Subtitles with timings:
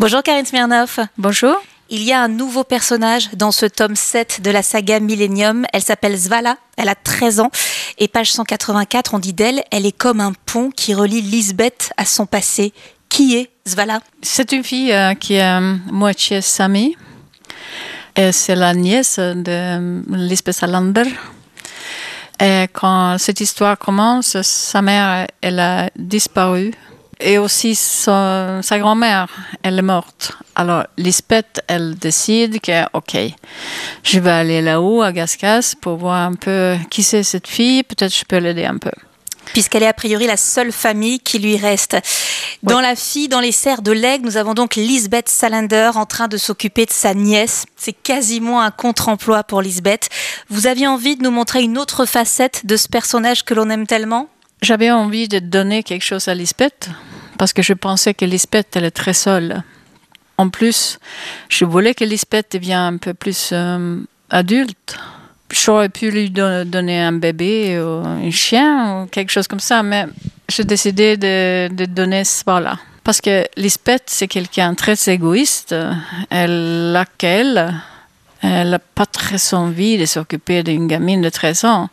[0.00, 1.00] Bonjour Karine Smirnov.
[1.18, 1.60] Bonjour.
[1.90, 5.66] Il y a un nouveau personnage dans ce tome 7 de la saga Millennium.
[5.72, 7.50] Elle s'appelle Zvala, elle a 13 ans.
[7.98, 12.04] Et page 184, on dit d'elle, elle est comme un pont qui relie Lisbeth à
[12.04, 12.72] son passé.
[13.08, 13.98] Qui est Zvala?
[14.22, 16.96] C'est une fille euh, qui est euh, moitié Sami.
[18.14, 21.10] Et c'est la nièce de euh, Lisbeth Salander.
[22.40, 26.72] Et quand cette histoire commence, sa mère, elle a disparu.
[27.20, 29.28] Et aussi sa grand-mère,
[29.62, 30.32] elle est morte.
[30.54, 33.16] Alors Lisbeth, elle décide que, ok,
[34.04, 38.14] je vais aller là-haut à Gascas pour voir un peu qui c'est cette fille, peut-être
[38.14, 38.92] je peux l'aider un peu
[39.52, 41.96] puisqu'elle est a priori la seule famille qui lui reste.
[42.62, 46.28] Dans La fille, dans les serres de l'aigle, nous avons donc Lisbeth Salander en train
[46.28, 47.66] de s'occuper de sa nièce.
[47.76, 50.08] C'est quasiment un contre-emploi pour Lisbeth.
[50.48, 53.86] Vous aviez envie de nous montrer une autre facette de ce personnage que l'on aime
[53.86, 54.28] tellement?
[54.60, 56.90] J'avais envie de donner quelque chose à Lisbeth,
[57.38, 59.62] parce que je pensais que Lisbeth, elle est très seule.
[60.36, 60.98] En plus,
[61.48, 64.00] je voulais que Lisbeth devienne un peu plus euh,
[64.30, 64.98] adulte
[65.50, 70.06] j'aurais pu lui donner un bébé ou un chien ou quelque chose comme ça, mais
[70.48, 72.78] j'ai décidé de, donner ce voilà.
[73.04, 75.74] Parce que Lisbeth, c'est quelqu'un très égoïste.
[76.30, 77.74] Elle a qu'elle.
[78.42, 81.88] Elle n'a pas très envie de s'occuper d'une gamine de 13 ans.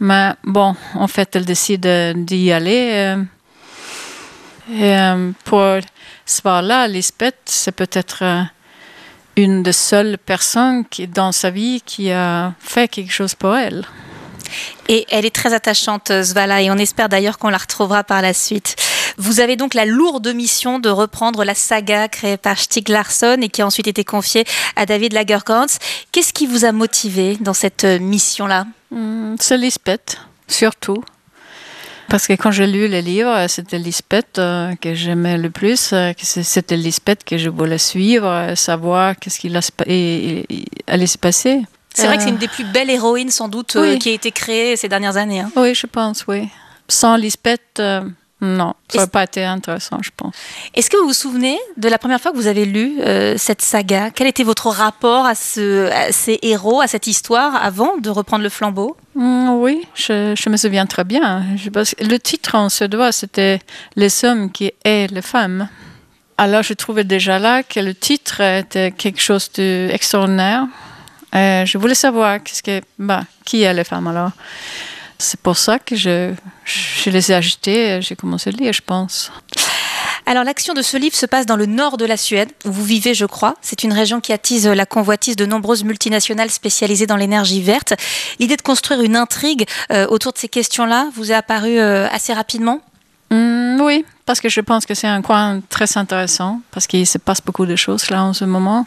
[0.00, 1.86] Mais bon, en fait, elle décide
[2.16, 3.16] d'y aller.
[4.70, 8.42] Euh, et euh, pour là Lisbeth, c'est peut-être euh,
[9.36, 13.84] une des seules personnes qui, dans sa vie qui a fait quelque chose pour elle.
[14.88, 18.34] Et elle est très attachante, Svala, et on espère d'ailleurs qu'on la retrouvera par la
[18.34, 18.74] suite.
[19.16, 23.48] Vous avez donc la lourde mission de reprendre la saga créée par Stieg Larsson et
[23.48, 25.78] qui a ensuite été confiée à David Lagerkrantz.
[26.10, 28.66] Qu'est-ce qui vous a motivé dans cette mission-là?
[28.90, 31.04] Hmm, C'est Lisbeth, surtout.
[32.10, 35.92] Parce que quand j'ai lu les livres, c'était Lisbeth euh, que j'aimais le plus.
[35.92, 39.56] Euh, c'était Lisbeth que je voulais suivre, euh, savoir qu'est-ce qu'il
[40.88, 41.62] allait se passer.
[41.94, 44.76] C'est vrai que c'est une des plus belles héroïnes sans doute qui a été créée
[44.76, 45.40] ces dernières années.
[45.40, 45.52] Hein.
[45.54, 46.48] Oui, je pense, oui.
[46.88, 47.80] Sans Lisbeth,
[48.42, 50.34] non, ça n'aurait pas été intéressant, je pense.
[50.74, 53.60] Est-ce que vous vous souvenez de la première fois que vous avez lu euh, cette
[53.60, 54.10] saga?
[54.10, 58.48] Quel était votre rapport à, ce, ces héros, à cette histoire, avant de reprendre le
[58.48, 58.96] flambeau?
[59.14, 61.44] Mm, Oui, je, me souviens très bien.
[62.00, 63.60] le titre en suédois, c'était
[63.96, 65.68] Les hommes qui aiment les femmes.
[66.38, 70.66] Alors, je trouvais déjà là que le titre était quelque chose d'extraordinaire.
[71.34, 74.30] je voulais savoir qu'est-ce que, bah, qui est les femmes alors?
[75.20, 76.32] C'est pour ça que je,
[76.64, 79.30] je les ai achetés j'ai commencé à lire, je pense.
[80.26, 82.84] Alors l'action de ce livre se passe dans le nord de la Suède, où vous
[82.84, 83.54] vivez, je crois.
[83.60, 87.94] C'est une région qui attise la convoitise de nombreuses multinationales spécialisées dans l'énergie verte.
[88.38, 92.32] L'idée de construire une intrigue euh, autour de ces questions-là vous est apparue euh, assez
[92.32, 92.80] rapidement?
[93.30, 97.18] Mmh, Oui, parce que je pense que c'est un coin très intéressant, parce qu'il se
[97.18, 98.86] passe beaucoup de choses là en ce moment.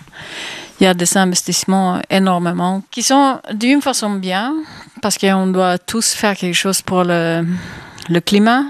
[0.80, 4.56] Il y a des investissements énormément qui sont d'une façon bien,
[5.02, 7.46] parce qu'on doit tous faire quelque chose pour le,
[8.26, 8.64] climat,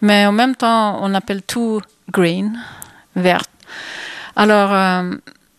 [0.00, 1.80] mais en même temps, on appelle tout
[2.10, 2.58] green,
[3.14, 3.42] vert.
[4.36, 5.14] Alors, euh,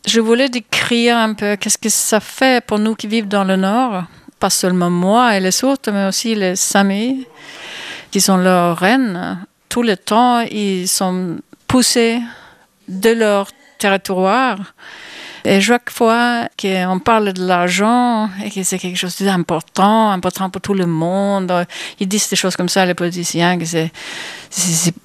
[0.06, 3.56] je voulais décrire un peu qu'est-ce que ça fait pour nous qui vivons dans le
[3.56, 4.04] Nord,
[4.40, 7.26] pas seulement moi et les autres, mais aussi les Samis,
[8.12, 9.46] qui sont leurs reines.
[9.70, 11.38] Tout le temps, ils sont
[11.68, 12.20] poussés
[12.88, 13.48] de leur
[13.78, 14.60] territoire
[15.46, 20.62] et chaque fois qu'on parle de l'argent et que c'est quelque chose d'important, important pour
[20.62, 21.66] tout le monde,
[22.00, 23.92] ils disent des choses comme ça, les politiciens, que c'est,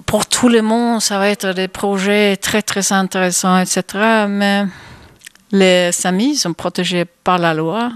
[0.05, 3.83] pour tout le monde, ça va être des projets très, très intéressants, etc.
[4.29, 4.63] Mais
[5.51, 7.91] les amis sont protégés par la loi.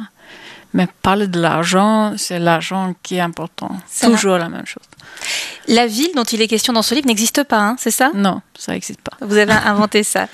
[0.73, 3.69] Mais parler de l'argent, c'est l'argent qui est important.
[4.01, 4.83] Toujours la même chose.
[5.67, 8.11] La ville dont il est question dans ce livre n'existe pas, hein, c'est ça?
[8.13, 9.15] Non, ça n'existe pas.
[9.21, 10.27] Vous avez inventé ça.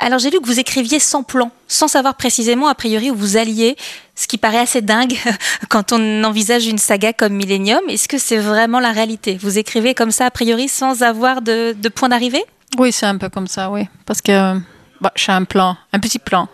[0.00, 3.36] Alors j'ai vu que vous écriviez sans plan, sans savoir précisément a priori où vous
[3.36, 3.76] alliez,
[4.16, 5.16] ce qui paraît assez dingue
[5.68, 7.82] quand on envisage une saga comme Millennium.
[7.88, 9.38] Est-ce que c'est vraiment la réalité?
[9.40, 12.44] Vous écrivez comme ça a priori sans avoir de, point d'arrivée?
[12.78, 13.86] Oui, c'est un peu comme ça, oui.
[14.06, 14.58] Parce que
[15.00, 16.48] bah, j'ai un plan, un petit plan.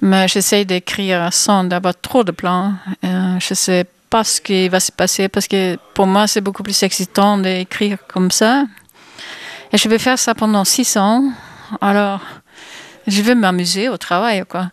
[0.00, 2.74] Mais j'essaie d'écrire sans avoir trop de plans.
[3.04, 6.62] Euh, je sais pas ce qui va se passer parce que pour moi, c'est beaucoup
[6.62, 8.64] plus excitant d'écrire comme ça.
[9.72, 11.30] Et je vais faire ça pendant six ans.
[11.80, 12.20] Alors,
[13.06, 14.70] je vais m'amuser au travail, quoi.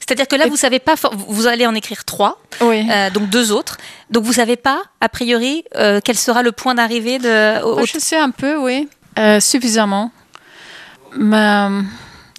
[0.00, 2.84] C'est-à-dire que là, vous savez pas, vous allez en écrire trois, oui.
[2.90, 3.76] Euh, donc deux autres.
[4.10, 7.62] Donc vous savez pas, a priori, euh, quel sera le point d'arrivée de.
[7.62, 7.86] Au...
[7.86, 8.88] Je sais un peu, oui,
[9.20, 10.10] euh, suffisamment.
[11.16, 11.68] Mais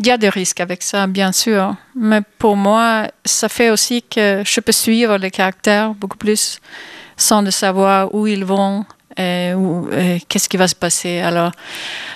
[0.01, 1.75] il y a des risques avec ça, bien sûr.
[1.95, 6.59] Mais pour moi, ça fait aussi que je peux suivre les caractères beaucoup plus
[7.17, 8.83] sans de savoir où ils vont
[9.15, 11.51] Qu'est-ce qui va se passer Alors,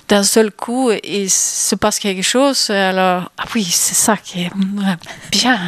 [0.07, 2.71] d'un seul coup, il se passe quelque chose.
[2.71, 4.51] Alors, ah oui, c'est ça qui est
[5.31, 5.59] bien.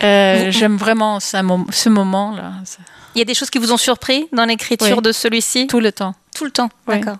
[0.50, 2.52] J'aime vraiment ce moment-là.
[3.14, 5.66] Il y a des choses qui vous ont surpris dans l'écriture de celui-ci?
[5.68, 6.14] Tout le temps.
[6.34, 7.16] Tout le temps, d'accord.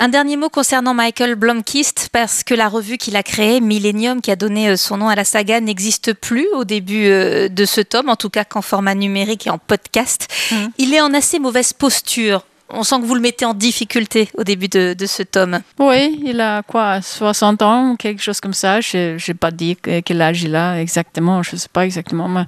[0.00, 4.30] Un dernier mot concernant Michael Blomkist, parce que la revue qu'il a créée, Millennium, qui
[4.30, 7.80] a donné euh, son nom à la saga, n'existe plus au début euh, de ce
[7.80, 10.28] tome, en tout cas qu'en format numérique et en podcast.
[10.52, 10.56] Mmh.
[10.78, 12.44] Il est en assez mauvaise posture.
[12.68, 15.62] On sent que vous le mettez en difficulté au début de, ce tome.
[15.80, 18.80] Oui, il a quoi, 60 ans, quelque chose comme ça.
[18.80, 22.28] Je n'ai pas dit quel âge il a exactement, je ne sais pas exactement.
[22.28, 22.44] Mais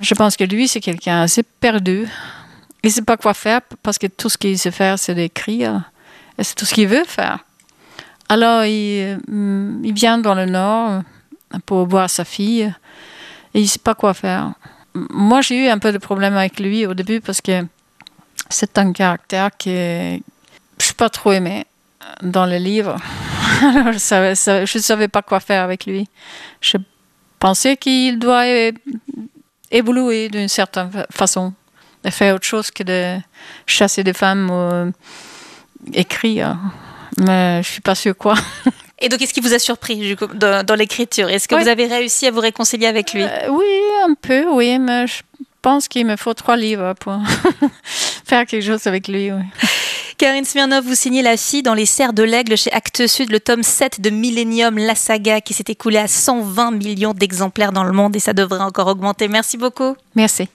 [0.00, 2.06] je pense que lui, c'est quelqu'un assez perdu.
[2.82, 5.82] Il ne sait pas quoi faire parce que tout ce qu'il sait faire, c'est d'écrire.
[6.38, 7.38] Et c'est tout ce qu'il veut faire.
[8.28, 9.18] Alors, il,
[9.84, 11.02] il, vient dans le Nord
[11.64, 12.72] pour voir sa fille
[13.54, 14.52] et il ne sait pas quoi faire.
[14.94, 17.64] Moi, j'ai eu un peu de problème avec lui au début parce que
[18.48, 21.66] c'est un caractère que je ne suis pas trop aimé
[22.22, 22.96] dans les livres.
[23.62, 26.08] Alors, je ne savais, pas quoi faire avec lui.
[26.60, 26.78] Je
[27.38, 28.44] pensais qu'il doit
[29.70, 31.52] évoluer d'une certaine façon,
[32.04, 33.18] de faire autre chose que de
[33.66, 34.92] chasser des femmes
[35.92, 36.58] écrire.
[37.18, 38.34] Mais je suis pas sûre quoi.
[38.98, 41.28] Et donc, qu'est-ce qui vous a surpris dans, l'écriture?
[41.28, 43.22] Est-ce que vous avez réussi à vous réconcilier avec lui?
[43.22, 43.66] Euh, Oui,
[44.08, 45.20] un peu, oui, mais je
[45.60, 47.18] pense qu'il me faut trois livres pour
[48.24, 49.32] faire quelque chose avec lui.
[49.32, 49.42] Oui.
[50.18, 53.38] Karine Smirnov, vous signez La fille dans les serres de l'aigle chez Actes Sud, le
[53.38, 57.92] tome 7 de Millennium, la saga qui s'est écoulée à 120 millions d'exemplaires dans le
[57.92, 59.28] monde et ça devrait encore augmenter.
[59.28, 59.94] Merci beaucoup.
[60.14, 60.48] Merci.